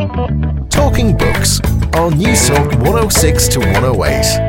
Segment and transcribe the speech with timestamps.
[0.00, 1.60] Talking Books
[1.92, 4.48] on News Talk 106 to 108.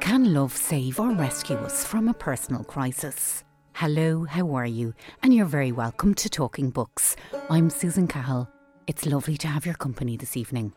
[0.00, 3.44] Can love save or rescue us from a personal crisis?
[3.74, 4.94] Hello, how are you?
[5.22, 7.16] And you're very welcome to Talking Books.
[7.50, 8.48] I'm Susan Cahill.
[8.86, 10.72] It's lovely to have your company this evening.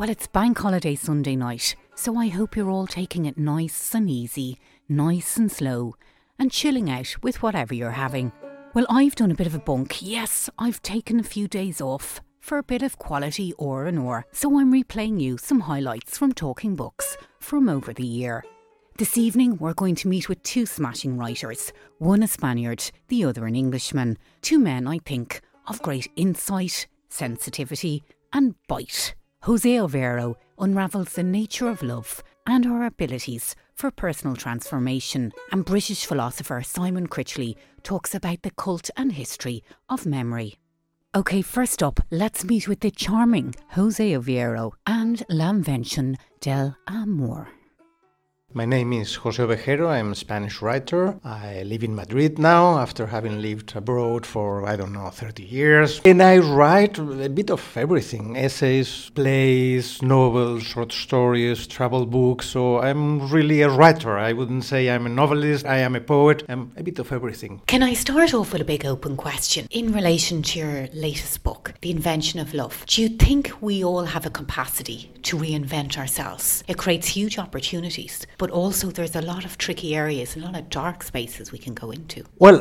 [0.00, 4.08] Well, it's Bank Holiday Sunday night, so I hope you're all taking it nice and
[4.08, 4.58] easy,
[4.88, 5.94] nice and slow,
[6.38, 8.32] and chilling out with whatever you're having.
[8.72, 10.00] Well, I've done a bit of a bunk.
[10.00, 14.24] Yes, I've taken a few days off for a bit of quality or and or,
[14.32, 18.42] so I'm replaying you some highlights from Talking Books from over the year.
[18.96, 23.44] This evening, we're going to meet with two smashing writers, one a Spaniard, the other
[23.44, 24.16] an Englishman.
[24.40, 29.14] Two men, I think, of great insight, sensitivity, and bite.
[29.44, 36.04] Jose Ovejero unravels the nature of love and our abilities for personal transformation, and British
[36.04, 40.56] philosopher Simon Critchley talks about the cult and history of memory.
[41.14, 47.48] Okay, first up, let's meet with the charming Jose Ovejero and La Invención del Amor.
[48.52, 49.88] My name is Jose Ovejero.
[49.88, 51.16] I'm a Spanish writer.
[51.24, 56.00] I live in Madrid now after having lived abroad for, I don't know, 30 years.
[56.04, 62.46] And I write a bit of everything essays, plays, novels, short stories, travel books.
[62.46, 64.18] So I'm really a writer.
[64.18, 66.42] I wouldn't say I'm a novelist, I am a poet.
[66.48, 67.62] I'm a bit of everything.
[67.68, 71.74] Can I start off with a big open question in relation to your latest book,
[71.82, 72.84] The Invention of Love?
[72.88, 76.64] Do you think we all have a capacity to reinvent ourselves?
[76.66, 80.70] It creates huge opportunities but also there's a lot of tricky areas, a lot of
[80.70, 82.24] dark spaces we can go into.
[82.38, 82.58] Well,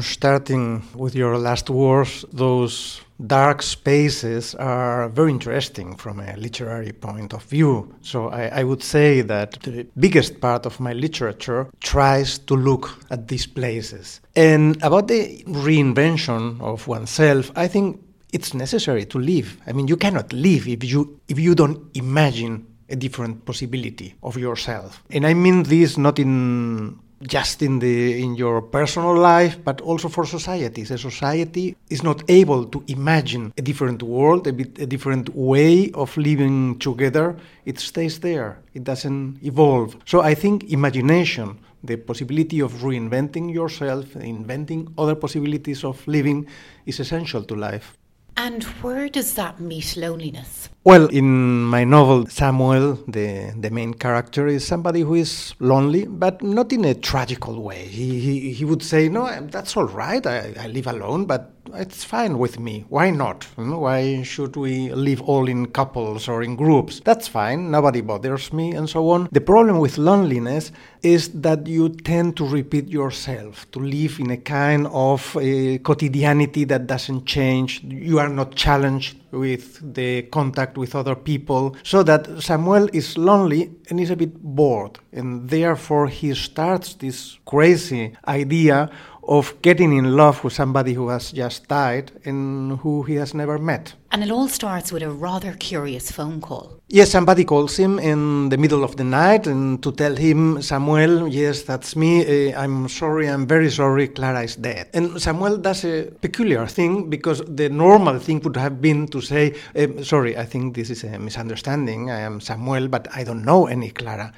[0.00, 7.34] starting with your last words, those dark spaces are very interesting from a literary point
[7.34, 7.92] of view.
[8.02, 13.04] So I, I, would say that the biggest part of my literature tries to look
[13.10, 14.20] at these places.
[14.36, 18.00] And about the reinvention of oneself, I think
[18.32, 19.56] it's necessary to live.
[19.66, 24.36] I mean, you cannot live if you if you don't imagine a different possibility of
[24.36, 25.02] yourself.
[25.10, 30.08] And I mean this not in just in the in your personal life but also
[30.08, 34.86] for societies a society is not able to imagine a different world a bit a
[34.86, 37.34] different way of living together.
[37.64, 38.58] It stays there.
[38.74, 39.96] It doesn't evolve.
[40.04, 46.46] So i think imagination the possibility of reinventing yourself inventing other possibilities of living
[46.84, 47.96] is essential to life
[48.36, 50.68] and where does that meet loneliness?
[50.84, 56.42] Well, in my novel, Samuel, the, the main character, is somebody who is lonely, but
[56.42, 57.86] not in a tragical way.
[57.86, 60.24] He, he, he would say, No, that's all right.
[60.24, 62.84] I, I live alone, but it's fine with me.
[62.88, 63.44] Why not?
[63.56, 63.76] Hmm?
[63.76, 67.00] Why should we live all in couples or in groups?
[67.04, 67.70] That's fine.
[67.70, 69.28] Nobody bothers me, and so on.
[69.32, 70.72] The problem with loneliness
[71.02, 76.64] is that you tend to repeat yourself, to live in a kind of a quotidianity
[76.64, 77.82] that doesn't change.
[77.84, 83.70] You are not challenged with the contact with other people, so that Samuel is lonely
[83.90, 88.90] and is a bit bored, and therefore he starts this crazy idea
[89.28, 93.58] of getting in love with somebody who has just died and who he has never
[93.58, 93.94] met.
[94.12, 96.80] And it all starts with a rather curious phone call.
[96.88, 101.26] Yes, somebody calls him in the middle of the night and to tell him, Samuel,
[101.28, 102.52] yes, that's me.
[102.52, 104.88] Uh, I'm sorry, I'm very sorry, Clara is dead.
[104.94, 109.54] And Samuel does a peculiar thing because the normal thing would have been to say,
[109.74, 112.10] uh, sorry, I think this is a misunderstanding.
[112.10, 114.32] I am Samuel, but I don't know any Clara.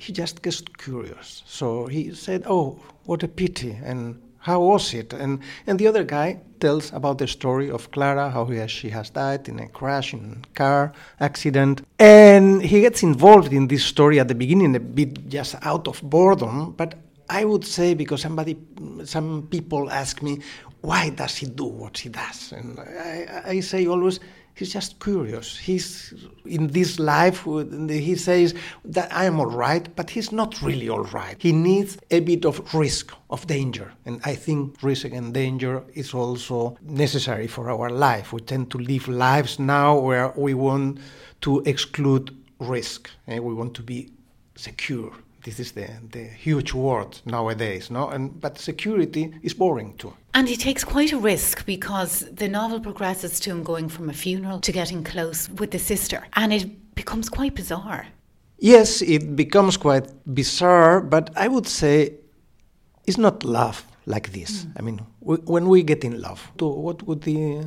[0.00, 1.42] He just gets curious.
[1.46, 5.12] So he said, oh, what a pity, and how was it?
[5.12, 9.10] And, and the other guy tells about the story of Clara, how has, she has
[9.10, 11.82] died in a crash in a car accident.
[11.98, 16.00] And he gets involved in this story at the beginning a bit just out of
[16.02, 16.94] boredom, but
[17.28, 18.56] I would say because somebody,
[19.04, 20.40] some people ask me,
[20.80, 22.52] why does he do what he does?
[22.52, 24.18] And I, I say always,
[24.54, 25.56] he's just curious.
[25.56, 30.88] He's in this life, he says that I am all right, but he's not really
[30.88, 31.36] all right.
[31.38, 33.92] He needs a bit of risk, of danger.
[34.04, 38.32] And I think risk and danger is also necessary for our life.
[38.32, 40.98] We tend to live lives now where we want
[41.42, 43.40] to exclude risk, and eh?
[43.40, 44.12] we want to be
[44.56, 45.12] secure
[45.44, 48.08] this is the, the huge word nowadays, no?
[48.08, 50.12] And but security is boring too.
[50.34, 54.12] And he takes quite a risk because the novel progresses to him going from a
[54.12, 58.06] funeral to getting close with the sister, and it becomes quite bizarre.
[58.58, 62.14] Yes, it becomes quite bizarre, but I would say
[63.06, 64.64] it's not love like this.
[64.64, 64.72] Mm.
[64.78, 67.64] I mean, when we get in love, what would the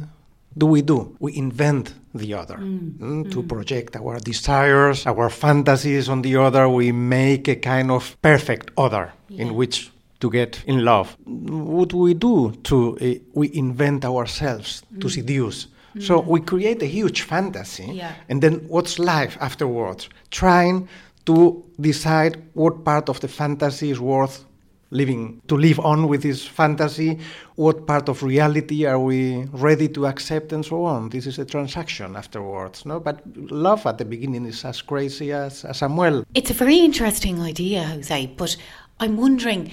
[0.57, 1.15] do we do?
[1.19, 6.67] We invent the other mm, to project our desires, our fantasies on the other.
[6.69, 9.41] We make a kind of perfect other Yeah.
[9.47, 11.17] in which to get in love.
[11.25, 15.67] What do we do to uh, we invent ourselves to seduce?
[15.99, 18.13] So we create a huge fantasy, Yeah.
[18.29, 20.09] and then what's life afterwards?
[20.31, 20.87] Trying
[21.25, 24.43] to decide what part of the fantasy is worth
[24.93, 27.19] living to live on with this fantasy
[27.55, 31.45] what part of reality are we ready to accept and so on this is a
[31.45, 36.51] transaction afterwards no but love at the beginning is as crazy as, as samuel It's
[36.51, 38.55] a very interesting idea, Jose, but
[38.99, 39.71] I'm wondering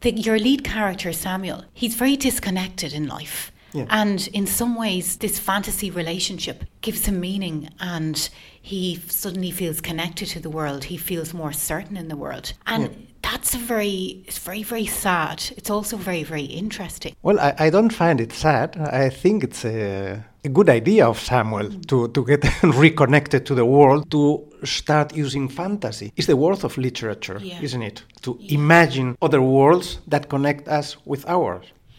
[0.00, 3.52] that your lead character, Samuel, he's very disconnected in life.
[3.72, 3.86] Yeah.
[3.90, 8.28] And in some ways, this fantasy relationship gives him meaning and
[8.62, 10.84] he suddenly feels connected to the world.
[10.84, 12.52] He feels more certain in the world.
[12.66, 15.42] And that's a very, it's very, very sad.
[15.56, 17.14] It's also very, very interesting.
[17.22, 18.68] well i, I don't find it sad
[19.04, 21.86] i think it's a, a good idea of samuel mm.
[21.90, 22.42] to, to get
[22.84, 24.22] reconnected to the world to
[24.64, 27.66] start using fantasy it's the worth of literature Yeah.
[27.66, 31.52] isn't it to imagine other worlds that connect us with our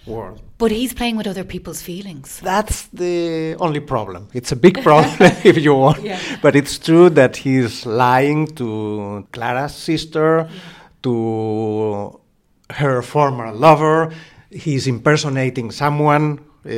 [0.08, 2.40] world But he's playing with other people's feelings.
[2.44, 4.28] That's the only problem.
[4.34, 5.16] It's a big problem
[5.52, 6.02] if you want.
[6.12, 6.20] Yeah.
[6.42, 10.50] But it's true that he's lying to Clara's sister,
[11.04, 12.20] to
[12.72, 14.12] her former lover.
[14.50, 16.40] He's impersonating someone.
[16.66, 16.70] Uh,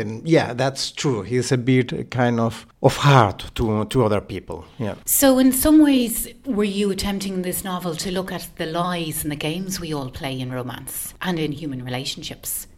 [0.00, 1.22] And yeah, that's true.
[1.22, 4.64] He's a bit kind of of hard to, to other people.
[4.78, 4.94] Yeah.
[5.04, 9.32] So, in some ways, were you attempting this novel to look at the lies and
[9.32, 12.68] the games we all play in romance and in human relationships?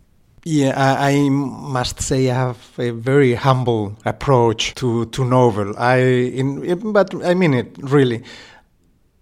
[0.45, 5.75] Yeah, I, I must say I have a very humble approach to, to novel.
[5.77, 8.23] I, in, but I mean it really.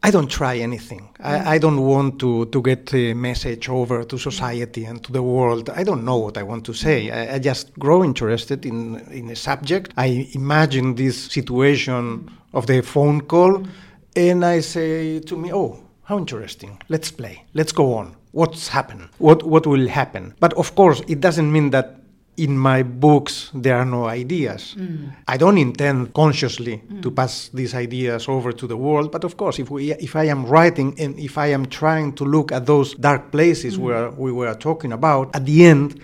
[0.06, 1.08] I don't try anything.
[1.19, 1.47] I, mm.
[1.47, 5.69] I don't want to, to get a message over to society and to the world.
[5.70, 7.08] I don't know what I want to say.
[7.08, 7.14] Mm.
[7.17, 9.93] I, I just grow interested in, in a subject.
[9.97, 13.67] I imagine this situation of the phone call,
[14.14, 16.81] and I say to me, "Oh, how interesting!
[16.88, 17.44] Let's play.
[17.55, 18.14] Let's go on.
[18.31, 19.08] What's happened?
[19.19, 21.99] What what will happen?" But of course, it doesn't mean that
[22.36, 24.74] in my books there are no ideas.
[24.78, 25.14] Mm.
[25.26, 27.02] I don't intend consciously mm.
[27.02, 30.24] to pass these ideas over to the world, but of course, if we if I
[30.24, 33.82] am writing and if I am trying to look at those dark places mm.
[33.82, 36.00] where we were talking about, at the end,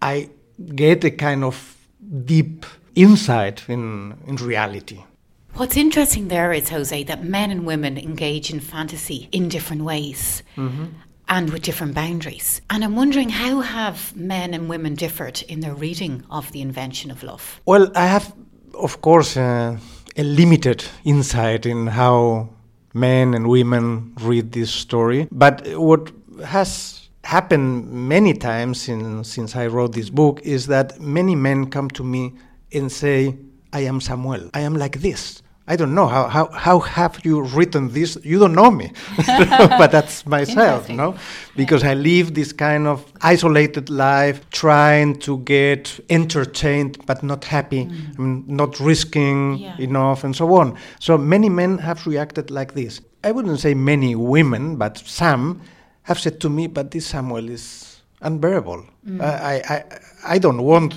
[0.00, 0.30] I
[0.74, 1.76] get a kind of
[2.24, 5.00] deep insight in in reality.
[5.54, 10.42] What's interesting there is, Jose, that men and women engage in fantasy in different ways.
[10.56, 10.86] Mm-hmm.
[11.34, 12.60] And with different boundaries.
[12.68, 17.10] And I'm wondering how have men and women differed in their reading of the invention
[17.10, 17.58] of love?
[17.64, 18.34] Well, I have,
[18.74, 19.78] of course, uh,
[20.14, 22.50] a limited insight in how
[22.92, 25.26] men and women read this story.
[25.32, 26.12] But what
[26.44, 31.88] has happened many times in, since I wrote this book is that many men come
[31.92, 32.34] to me
[32.74, 33.38] and say,
[33.72, 34.50] I am Samuel.
[34.52, 35.41] I am like this.
[35.68, 38.18] I don't know how, how, how have you written this?
[38.24, 38.90] You don't know me,
[39.26, 41.14] but that's myself, no?
[41.56, 47.84] Because I live this kind of isolated life, trying to get entertained but not happy,
[47.86, 48.18] mm.
[48.18, 49.76] I mean, not risking Yeah.
[49.78, 50.76] enough, and so on.
[50.98, 53.00] So many men have reacted like this.
[53.22, 55.60] I wouldn't say many women, but some
[56.02, 58.84] have said to me, "But this Samuel is unbearable.
[59.06, 59.20] Mm.
[59.20, 59.84] I, I, I,
[60.34, 60.94] I don't want."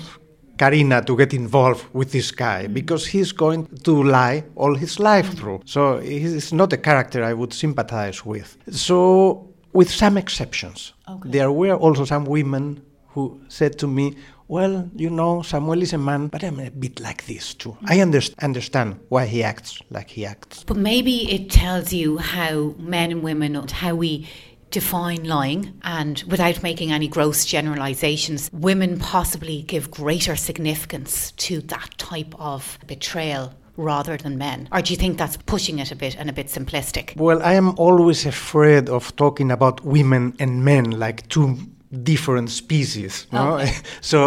[0.58, 2.74] Karina to get involved with this guy mm-hmm.
[2.74, 5.36] because he's going to lie all his life mm-hmm.
[5.36, 5.60] through.
[5.64, 8.56] So he's not a character I would sympathize with.
[8.70, 11.30] So, with some exceptions, Okay.
[11.30, 14.16] there were also some women who said to me,
[14.48, 17.70] Well, you know, Samuel is a man, but I'm a bit like this too.
[17.70, 17.86] Mm-hmm.
[17.92, 20.64] I underst- understand why he acts like he acts.
[20.64, 24.28] But maybe it tells you how men and women, how we
[24.76, 31.96] define lying, and without making any gross generalizations, women possibly give greater significance to that
[31.96, 34.68] type of betrayal rather than men.
[34.70, 37.16] Or do you think that's pushing it a bit and a bit simplistic?
[37.16, 41.56] Well, I am always afraid of talking about women and men like two
[42.02, 43.26] different species.
[43.32, 43.64] No?
[44.02, 44.18] So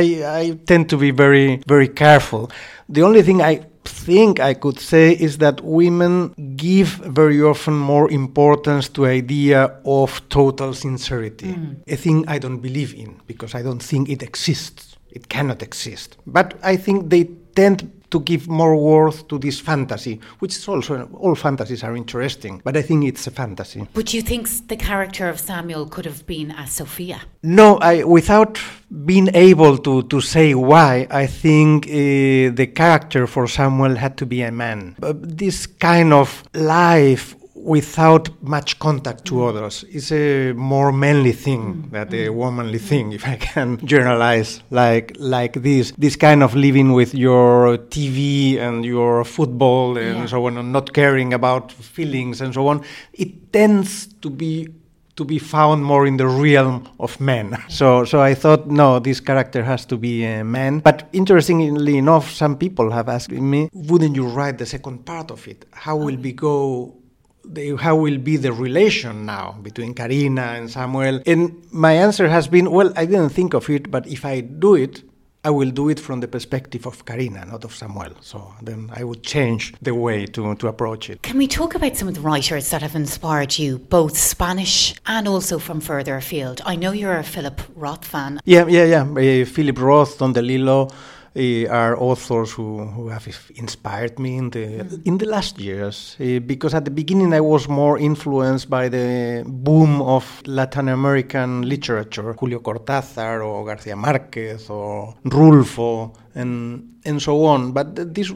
[0.00, 0.02] I,
[0.40, 2.52] I tend to be very, very careful.
[2.88, 8.10] The only thing I think I could say is that women give very often more
[8.10, 11.76] importance to idea of total sincerity, mm.
[11.86, 14.96] a thing I don't believe in because I don't think it exists.
[15.10, 16.16] It cannot exist.
[16.26, 21.08] But I think they tend to give more worth to this fantasy, which is also
[21.14, 23.86] all fantasies are interesting, but I think it's a fantasy.
[23.92, 27.20] But you think the character of Samuel could have been as Sophia?
[27.42, 28.58] No, I, without
[29.04, 34.26] being able to, to say why, I think uh, the character for Samuel had to
[34.26, 34.96] be a man.
[34.98, 37.36] But this kind of life
[37.68, 39.84] without much contact to others.
[39.90, 45.54] It's a more manly thing than a womanly thing, if I can generalize like like
[45.62, 45.92] this.
[45.98, 50.26] This kind of living with your TV and your football and Yeah.
[50.26, 52.80] so on, and not caring about feelings and so on.
[53.12, 54.68] It tends to be
[55.16, 57.56] to be found more in the realm of men.
[57.68, 60.78] So, so I thought, no, this character has to be a man.
[60.80, 65.48] But interestingly enough, some people have asked me, wouldn't you write the second part of
[65.48, 65.64] it?
[65.72, 66.94] How will we go?
[67.50, 71.22] The, how will be the relation now between Karina and Samuel?
[71.24, 74.74] And my answer has been, well, I didn't think of it, but if I do
[74.74, 75.02] it,
[75.44, 78.12] I will do it from the perspective of Karina, not of Samuel.
[78.20, 81.22] So then I would change the way to, to approach it.
[81.22, 85.26] Can we talk about some of the writers that have inspired you, both Spanish and
[85.26, 86.60] also from further afield?
[86.66, 88.40] I know you're a Philip Roth fan.
[88.44, 89.02] Yeah, yeah, yeah.
[89.02, 90.92] Uh, Philip Roth, Don DeLillo
[91.38, 96.16] uh, are authors who, who have inspired me in the in the last years.
[96.20, 101.62] Uh, because at the beginning I was more influenced by the boom of Latin American
[101.62, 107.72] literature, Julio Cortázar or Garcia Marquez or Rulfo and and so on.
[107.72, 108.32] But this,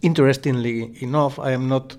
[0.00, 1.96] interestingly enough, I am not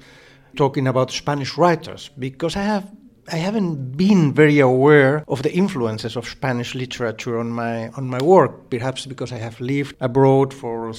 [0.56, 2.92] talking about Spanish writers because I have
[3.30, 8.22] I haven't been very aware of the influences of Spanish literature on my on my
[8.24, 10.94] work, perhaps because I have lived abroad for